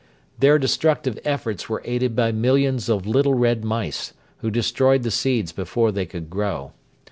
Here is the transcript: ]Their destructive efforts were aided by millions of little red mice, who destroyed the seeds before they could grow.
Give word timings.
]Their 0.39 0.57
destructive 0.57 1.19
efforts 1.23 1.69
were 1.69 1.83
aided 1.85 2.15
by 2.15 2.31
millions 2.31 2.89
of 2.89 3.05
little 3.05 3.35
red 3.35 3.63
mice, 3.63 4.13
who 4.37 4.49
destroyed 4.49 5.03
the 5.03 5.11
seeds 5.11 5.51
before 5.51 5.91
they 5.91 6.07
could 6.07 6.27
grow. 6.27 6.71